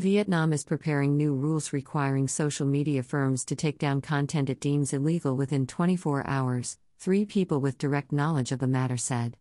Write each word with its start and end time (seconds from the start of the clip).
Vietnam 0.00 0.52
is 0.52 0.62
preparing 0.62 1.16
new 1.16 1.34
rules 1.34 1.72
requiring 1.72 2.28
social 2.28 2.64
media 2.64 3.02
firms 3.02 3.44
to 3.44 3.56
take 3.56 3.78
down 3.78 4.00
content 4.00 4.48
it 4.48 4.60
deems 4.60 4.92
illegal 4.92 5.36
within 5.36 5.66
24 5.66 6.24
hours, 6.24 6.78
three 7.00 7.24
people 7.24 7.60
with 7.60 7.78
direct 7.78 8.12
knowledge 8.12 8.52
of 8.52 8.60
the 8.60 8.68
matter 8.68 8.96
said. 8.96 9.36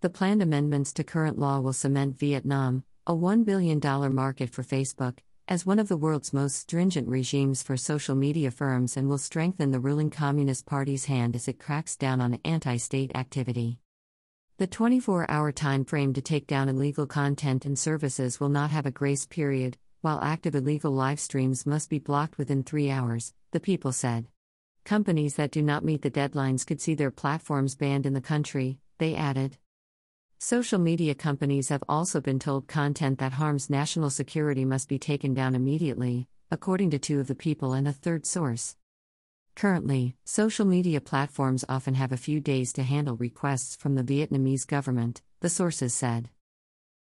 The 0.00 0.08
planned 0.08 0.40
amendments 0.40 0.92
to 0.92 1.02
current 1.02 1.36
law 1.36 1.58
will 1.58 1.72
cement 1.72 2.16
Vietnam, 2.16 2.84
a 3.08 3.12
$1 3.12 3.44
billion 3.44 3.80
market 4.14 4.50
for 4.50 4.62
Facebook, 4.62 5.18
as 5.48 5.66
one 5.66 5.80
of 5.80 5.88
the 5.88 5.96
world's 5.96 6.32
most 6.32 6.58
stringent 6.58 7.08
regimes 7.08 7.64
for 7.64 7.76
social 7.76 8.14
media 8.14 8.52
firms 8.52 8.96
and 8.96 9.08
will 9.08 9.18
strengthen 9.18 9.72
the 9.72 9.80
ruling 9.80 10.10
Communist 10.10 10.64
Party's 10.64 11.06
hand 11.06 11.34
as 11.34 11.48
it 11.48 11.58
cracks 11.58 11.96
down 11.96 12.20
on 12.20 12.38
anti 12.44 12.76
state 12.76 13.10
activity. 13.16 13.80
The 14.62 14.68
24 14.68 15.28
hour 15.28 15.50
time 15.50 15.84
frame 15.84 16.12
to 16.12 16.22
take 16.22 16.46
down 16.46 16.68
illegal 16.68 17.04
content 17.04 17.64
and 17.64 17.76
services 17.76 18.38
will 18.38 18.48
not 18.48 18.70
have 18.70 18.86
a 18.86 18.92
grace 18.92 19.26
period, 19.26 19.76
while 20.02 20.20
active 20.22 20.54
illegal 20.54 20.92
live 20.92 21.18
streams 21.18 21.66
must 21.66 21.90
be 21.90 21.98
blocked 21.98 22.38
within 22.38 22.62
three 22.62 22.88
hours, 22.88 23.34
the 23.50 23.58
people 23.58 23.90
said. 23.90 24.28
Companies 24.84 25.34
that 25.34 25.50
do 25.50 25.62
not 25.62 25.84
meet 25.84 26.02
the 26.02 26.12
deadlines 26.12 26.64
could 26.64 26.80
see 26.80 26.94
their 26.94 27.10
platforms 27.10 27.74
banned 27.74 28.06
in 28.06 28.12
the 28.12 28.20
country, 28.20 28.78
they 28.98 29.16
added. 29.16 29.58
Social 30.38 30.78
media 30.78 31.16
companies 31.16 31.68
have 31.68 31.82
also 31.88 32.20
been 32.20 32.38
told 32.38 32.68
content 32.68 33.18
that 33.18 33.32
harms 33.32 33.68
national 33.68 34.10
security 34.10 34.64
must 34.64 34.88
be 34.88 34.96
taken 34.96 35.34
down 35.34 35.56
immediately, 35.56 36.28
according 36.52 36.90
to 36.90 37.00
two 37.00 37.18
of 37.18 37.26
the 37.26 37.34
people 37.34 37.72
and 37.72 37.88
a 37.88 37.92
third 37.92 38.24
source. 38.24 38.76
Currently, 39.54 40.16
social 40.24 40.64
media 40.64 41.00
platforms 41.00 41.64
often 41.68 41.94
have 41.94 42.12
a 42.12 42.16
few 42.16 42.40
days 42.40 42.72
to 42.74 42.82
handle 42.82 43.16
requests 43.16 43.76
from 43.76 43.94
the 43.94 44.02
Vietnamese 44.02 44.66
government, 44.66 45.22
the 45.40 45.50
sources 45.50 45.94
said. 45.94 46.30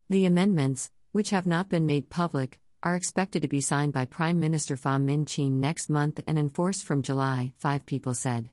The 0.10 0.26
amendments, 0.26 0.90
which 1.12 1.32
have 1.32 1.46
not 1.46 1.70
been 1.70 1.86
made 1.86 2.10
public, 2.10 2.60
are 2.84 2.96
expected 2.96 3.42
to 3.42 3.48
be 3.48 3.62
signed 3.62 3.92
by 3.92 4.06
Prime 4.06 4.39
Minister 4.39 4.76
Pham 4.76 5.06
Minh 5.06 5.26
Chinh 5.26 5.54
next 5.54 5.89
month 5.89 6.22
and 6.26 6.39
enforced 6.39 6.86
from 6.86 7.02
July, 7.02 7.54
five 7.58 7.86
people 7.86 8.14
said. 8.14 8.50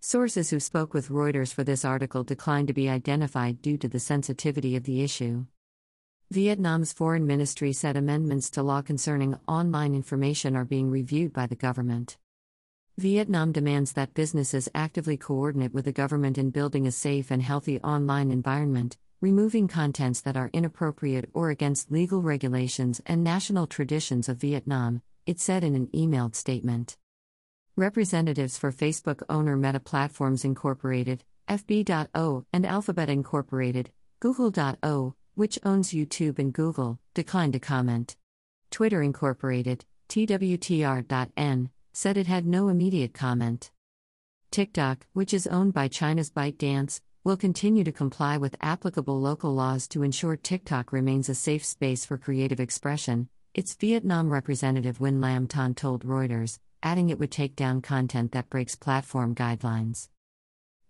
Sources 0.00 0.50
who 0.50 0.60
spoke 0.60 0.92
with 0.92 1.08
Reuters 1.08 1.52
for 1.52 1.64
this 1.64 1.84
article 1.84 2.22
declined 2.22 2.68
to 2.68 2.74
be 2.74 2.88
identified 2.88 3.62
due 3.62 3.78
to 3.78 3.88
the 3.88 3.98
sensitivity 3.98 4.76
of 4.76 4.84
the 4.84 5.02
issue. 5.02 5.46
Vietnam's 6.32 6.92
foreign 6.92 7.26
ministry 7.26 7.72
said 7.72 7.96
amendments 7.96 8.50
to 8.50 8.62
law 8.62 8.82
concerning 8.82 9.38
online 9.48 9.94
information 9.94 10.54
are 10.54 10.64
being 10.64 10.90
reviewed 10.90 11.32
by 11.32 11.46
the 11.46 11.56
government. 11.56 12.18
Vietnam 12.98 13.52
demands 13.52 13.92
that 13.92 14.14
businesses 14.14 14.70
actively 14.74 15.18
coordinate 15.18 15.74
with 15.74 15.84
the 15.84 15.92
government 15.92 16.38
in 16.38 16.48
building 16.48 16.86
a 16.86 16.90
safe 16.90 17.30
and 17.30 17.42
healthy 17.42 17.78
online 17.82 18.30
environment, 18.30 18.96
removing 19.20 19.68
contents 19.68 20.22
that 20.22 20.34
are 20.34 20.48
inappropriate 20.54 21.28
or 21.34 21.50
against 21.50 21.92
legal 21.92 22.22
regulations 22.22 23.02
and 23.04 23.22
national 23.22 23.66
traditions 23.66 24.30
of 24.30 24.38
Vietnam, 24.38 25.02
it 25.26 25.38
said 25.38 25.62
in 25.62 25.74
an 25.74 25.88
emailed 25.88 26.34
statement. 26.34 26.96
Representatives 27.76 28.56
for 28.56 28.72
Facebook 28.72 29.22
owner 29.28 29.58
Meta 29.58 29.80
Platforms 29.80 30.42
Incorporated, 30.42 31.22
FB.O, 31.50 32.46
and 32.50 32.64
Alphabet 32.64 33.10
Incorporated, 33.10 33.90
Google.O, 34.20 35.14
which 35.34 35.58
owns 35.62 35.92
YouTube 35.92 36.38
and 36.38 36.50
Google, 36.50 36.98
declined 37.12 37.52
to 37.52 37.58
comment. 37.58 38.16
Twitter 38.70 39.02
Incorporated, 39.02 39.84
TWTR.N, 40.08 41.68
said 41.96 42.18
it 42.18 42.26
had 42.26 42.44
no 42.44 42.68
immediate 42.68 43.14
comment. 43.14 43.70
TikTok, 44.50 45.06
which 45.14 45.32
is 45.32 45.46
owned 45.46 45.72
by 45.72 45.88
China's 45.88 46.28
ByteDance, 46.28 47.00
will 47.24 47.38
continue 47.38 47.84
to 47.84 47.90
comply 47.90 48.36
with 48.36 48.54
applicable 48.60 49.18
local 49.18 49.54
laws 49.54 49.88
to 49.88 50.02
ensure 50.02 50.36
TikTok 50.36 50.92
remains 50.92 51.30
a 51.30 51.34
safe 51.34 51.64
space 51.64 52.04
for 52.04 52.18
creative 52.18 52.60
expression, 52.60 53.30
its 53.54 53.74
Vietnam 53.76 54.28
representative 54.28 54.98
Nguyen 54.98 55.22
Lam 55.22 55.48
Thanh 55.48 55.74
told 55.74 56.04
Reuters, 56.04 56.58
adding 56.82 57.08
it 57.08 57.18
would 57.18 57.30
take 57.30 57.56
down 57.56 57.80
content 57.80 58.32
that 58.32 58.50
breaks 58.50 58.76
platform 58.76 59.34
guidelines. 59.34 60.10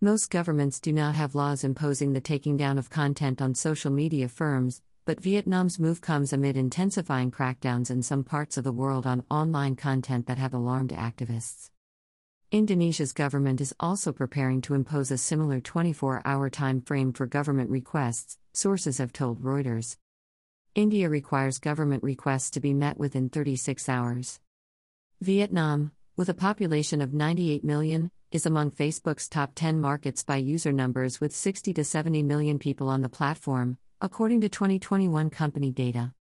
Most 0.00 0.28
governments 0.28 0.80
do 0.80 0.92
not 0.92 1.14
have 1.14 1.36
laws 1.36 1.62
imposing 1.62 2.14
the 2.14 2.20
taking 2.20 2.56
down 2.56 2.78
of 2.78 2.90
content 2.90 3.40
on 3.40 3.54
social 3.54 3.92
media 3.92 4.26
firms, 4.26 4.82
but 5.06 5.20
Vietnam's 5.20 5.78
move 5.78 6.00
comes 6.00 6.32
amid 6.32 6.56
intensifying 6.56 7.30
crackdowns 7.30 7.92
in 7.92 8.02
some 8.02 8.24
parts 8.24 8.56
of 8.56 8.64
the 8.64 8.72
world 8.72 9.06
on 9.06 9.24
online 9.30 9.76
content 9.76 10.26
that 10.26 10.36
have 10.36 10.52
alarmed 10.52 10.90
activists. 10.90 11.70
Indonesia's 12.50 13.12
government 13.12 13.60
is 13.60 13.72
also 13.78 14.12
preparing 14.12 14.60
to 14.60 14.74
impose 14.74 15.12
a 15.12 15.18
similar 15.18 15.60
24 15.60 16.22
hour 16.24 16.50
time 16.50 16.80
frame 16.80 17.12
for 17.12 17.24
government 17.24 17.70
requests, 17.70 18.36
sources 18.52 18.98
have 18.98 19.12
told 19.12 19.40
Reuters. 19.40 19.96
India 20.74 21.08
requires 21.08 21.60
government 21.60 22.02
requests 22.02 22.50
to 22.50 22.60
be 22.60 22.74
met 22.74 22.98
within 22.98 23.28
36 23.28 23.88
hours. 23.88 24.40
Vietnam, 25.20 25.92
with 26.16 26.28
a 26.28 26.34
population 26.34 27.00
of 27.00 27.14
98 27.14 27.62
million, 27.62 28.10
is 28.32 28.44
among 28.44 28.72
Facebook's 28.72 29.28
top 29.28 29.52
10 29.54 29.80
markets 29.80 30.24
by 30.24 30.36
user 30.36 30.72
numbers 30.72 31.20
with 31.20 31.34
60 31.34 31.72
to 31.74 31.84
70 31.84 32.24
million 32.24 32.58
people 32.58 32.88
on 32.88 33.02
the 33.02 33.08
platform, 33.08 33.78
according 34.00 34.42
to 34.42 34.48
2021 34.48 35.30
company 35.30 35.70
data. 35.70 36.12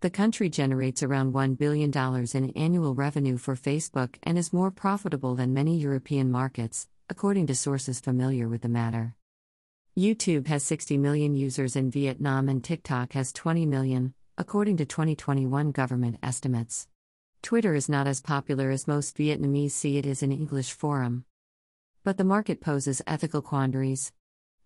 The 0.00 0.10
country 0.10 0.48
generates 0.48 1.04
around 1.04 1.34
$1 1.34 1.56
billion 1.56 1.92
in 2.34 2.50
annual 2.56 2.96
revenue 2.96 3.36
for 3.38 3.54
Facebook 3.54 4.16
and 4.24 4.36
is 4.36 4.52
more 4.52 4.72
profitable 4.72 5.36
than 5.36 5.54
many 5.54 5.78
European 5.78 6.32
markets, 6.32 6.88
according 7.08 7.46
to 7.46 7.54
sources 7.54 8.00
familiar 8.00 8.48
with 8.48 8.62
the 8.62 8.68
matter. 8.68 9.14
YouTube 9.96 10.48
has 10.48 10.64
60 10.64 10.98
million 10.98 11.36
users 11.36 11.76
in 11.76 11.92
Vietnam 11.92 12.48
and 12.48 12.62
TikTok 12.62 13.12
has 13.12 13.32
20 13.32 13.66
million, 13.66 14.12
according 14.36 14.76
to 14.78 14.84
2021 14.84 15.70
government 15.70 16.18
estimates. 16.24 16.88
Twitter 17.40 17.76
is 17.76 17.88
not 17.88 18.08
as 18.08 18.20
popular 18.20 18.70
as 18.70 18.88
most 18.88 19.16
Vietnamese 19.16 19.70
see 19.70 19.96
it 19.96 20.06
is 20.06 20.24
in 20.24 20.32
English 20.32 20.72
forum. 20.72 21.24
But 22.02 22.16
the 22.16 22.24
market 22.24 22.60
poses 22.60 23.00
ethical 23.06 23.42
quandaries. 23.42 24.12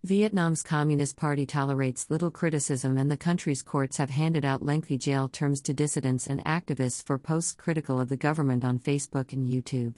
Vietnam's 0.03 0.63
Communist 0.63 1.15
Party 1.15 1.45
tolerates 1.45 2.09
little 2.09 2.31
criticism, 2.31 2.97
and 2.97 3.11
the 3.11 3.15
country's 3.15 3.61
courts 3.61 3.97
have 3.97 4.09
handed 4.09 4.43
out 4.43 4.65
lengthy 4.65 4.97
jail 4.97 5.29
terms 5.29 5.61
to 5.61 5.75
dissidents 5.75 6.25
and 6.25 6.43
activists 6.43 7.05
for 7.05 7.19
posts 7.19 7.53
critical 7.53 7.99
of 7.99 8.09
the 8.09 8.17
government 8.17 8.65
on 8.65 8.79
Facebook 8.79 9.31
and 9.31 9.47
YouTube. 9.47 9.93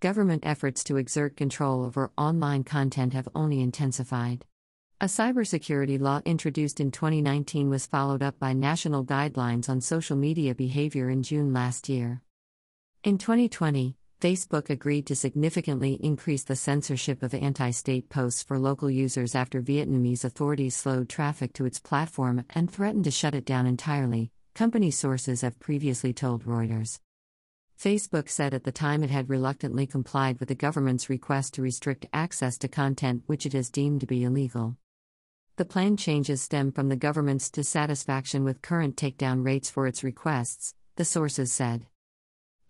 Government 0.00 0.42
efforts 0.46 0.82
to 0.84 0.96
exert 0.96 1.36
control 1.36 1.84
over 1.84 2.10
online 2.16 2.64
content 2.64 3.12
have 3.12 3.28
only 3.34 3.60
intensified. 3.60 4.46
A 5.02 5.04
cybersecurity 5.04 6.00
law 6.00 6.22
introduced 6.24 6.80
in 6.80 6.90
2019 6.90 7.68
was 7.68 7.84
followed 7.84 8.22
up 8.22 8.38
by 8.38 8.54
national 8.54 9.04
guidelines 9.04 9.68
on 9.68 9.82
social 9.82 10.16
media 10.16 10.54
behavior 10.54 11.10
in 11.10 11.22
June 11.22 11.52
last 11.52 11.90
year. 11.90 12.22
In 13.04 13.18
2020, 13.18 13.96
Facebook 14.20 14.68
agreed 14.68 15.06
to 15.06 15.16
significantly 15.16 15.94
increase 15.94 16.44
the 16.44 16.54
censorship 16.54 17.22
of 17.22 17.32
anti 17.32 17.70
state 17.70 18.10
posts 18.10 18.42
for 18.42 18.58
local 18.58 18.90
users 18.90 19.34
after 19.34 19.62
Vietnamese 19.62 20.24
authorities 20.24 20.76
slowed 20.76 21.08
traffic 21.08 21.54
to 21.54 21.64
its 21.64 21.80
platform 21.80 22.44
and 22.50 22.70
threatened 22.70 23.04
to 23.04 23.10
shut 23.10 23.34
it 23.34 23.46
down 23.46 23.66
entirely, 23.66 24.30
company 24.54 24.90
sources 24.90 25.40
have 25.40 25.58
previously 25.58 26.12
told 26.12 26.44
Reuters. 26.44 27.00
Facebook 27.80 28.28
said 28.28 28.52
at 28.52 28.64
the 28.64 28.72
time 28.72 29.02
it 29.02 29.08
had 29.08 29.30
reluctantly 29.30 29.86
complied 29.86 30.38
with 30.38 30.50
the 30.50 30.54
government's 30.54 31.08
request 31.08 31.54
to 31.54 31.62
restrict 31.62 32.04
access 32.12 32.58
to 32.58 32.68
content 32.68 33.22
which 33.24 33.46
it 33.46 33.54
has 33.54 33.70
deemed 33.70 34.00
to 34.00 34.06
be 34.06 34.22
illegal. 34.22 34.76
The 35.56 35.64
planned 35.64 35.98
changes 35.98 36.42
stem 36.42 36.72
from 36.72 36.90
the 36.90 36.96
government's 36.96 37.48
dissatisfaction 37.48 38.44
with 38.44 38.60
current 38.60 38.96
takedown 38.96 39.46
rates 39.46 39.70
for 39.70 39.86
its 39.86 40.04
requests, 40.04 40.74
the 40.96 41.06
sources 41.06 41.50
said. 41.50 41.86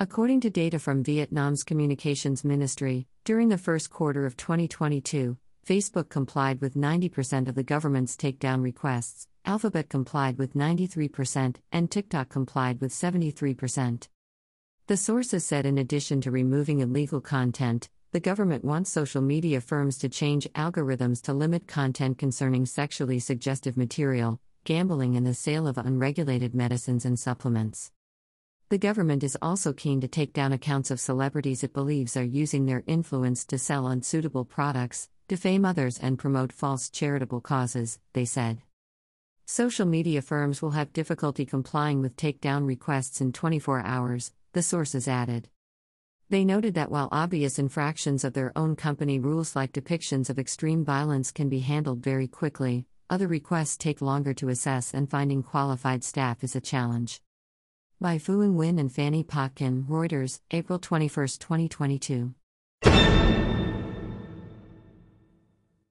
According 0.02 0.40
to 0.40 0.48
data 0.48 0.78
from 0.78 1.04
Vietnam's 1.04 1.62
Communications 1.62 2.42
Ministry, 2.42 3.06
during 3.22 3.50
the 3.50 3.58
first 3.58 3.90
quarter 3.90 4.24
of 4.24 4.34
2022, 4.34 5.36
Facebook 5.66 6.08
complied 6.08 6.62
with 6.62 6.72
90% 6.72 7.48
of 7.48 7.54
the 7.54 7.62
government's 7.62 8.16
takedown 8.16 8.62
requests, 8.62 9.26
Alphabet 9.44 9.90
complied 9.90 10.38
with 10.38 10.54
93%, 10.54 11.56
and 11.70 11.90
TikTok 11.90 12.30
complied 12.30 12.80
with 12.80 12.92
73%. 12.92 14.08
The 14.86 14.96
sources 14.96 15.44
said 15.44 15.66
in 15.66 15.76
addition 15.76 16.22
to 16.22 16.30
removing 16.30 16.80
illegal 16.80 17.20
content, 17.20 17.90
the 18.12 18.20
government 18.20 18.64
wants 18.64 18.90
social 18.90 19.20
media 19.20 19.60
firms 19.60 19.98
to 19.98 20.08
change 20.08 20.48
algorithms 20.54 21.20
to 21.24 21.34
limit 21.34 21.68
content 21.68 22.16
concerning 22.16 22.64
sexually 22.64 23.18
suggestive 23.18 23.76
material, 23.76 24.40
gambling, 24.64 25.14
and 25.14 25.26
the 25.26 25.34
sale 25.34 25.68
of 25.68 25.76
unregulated 25.76 26.54
medicines 26.54 27.04
and 27.04 27.18
supplements. 27.18 27.92
The 28.70 28.78
government 28.78 29.24
is 29.24 29.36
also 29.42 29.72
keen 29.72 30.00
to 30.00 30.06
take 30.06 30.32
down 30.32 30.52
accounts 30.52 30.92
of 30.92 31.00
celebrities 31.00 31.64
it 31.64 31.72
believes 31.72 32.16
are 32.16 32.22
using 32.22 32.66
their 32.66 32.84
influence 32.86 33.44
to 33.46 33.58
sell 33.58 33.88
unsuitable 33.88 34.44
products, 34.44 35.08
defame 35.26 35.64
others, 35.64 35.98
and 35.98 36.16
promote 36.16 36.52
false 36.52 36.88
charitable 36.88 37.40
causes, 37.40 37.98
they 38.12 38.24
said. 38.24 38.62
Social 39.44 39.86
media 39.86 40.22
firms 40.22 40.62
will 40.62 40.70
have 40.70 40.92
difficulty 40.92 41.44
complying 41.44 42.00
with 42.00 42.14
takedown 42.14 42.64
requests 42.64 43.20
in 43.20 43.32
24 43.32 43.82
hours, 43.84 44.32
the 44.52 44.62
sources 44.62 45.08
added. 45.08 45.48
They 46.28 46.44
noted 46.44 46.74
that 46.74 46.92
while 46.92 47.08
obvious 47.10 47.58
infractions 47.58 48.22
of 48.22 48.34
their 48.34 48.52
own 48.54 48.76
company 48.76 49.18
rules 49.18 49.56
like 49.56 49.72
depictions 49.72 50.30
of 50.30 50.38
extreme 50.38 50.84
violence 50.84 51.32
can 51.32 51.48
be 51.48 51.58
handled 51.58 52.04
very 52.04 52.28
quickly, 52.28 52.86
other 53.10 53.26
requests 53.26 53.76
take 53.76 54.00
longer 54.00 54.32
to 54.34 54.48
assess 54.48 54.94
and 54.94 55.10
finding 55.10 55.42
qualified 55.42 56.04
staff 56.04 56.44
is 56.44 56.54
a 56.54 56.60
challenge. 56.60 57.20
By 58.02 58.16
Phuong 58.16 58.54
Nguyen 58.54 58.80
and 58.80 58.90
Fanny 58.90 59.22
Potkin, 59.22 59.84
Reuters, 59.86 60.40
April 60.50 60.78
21, 60.78 61.26
2022. 61.38 62.32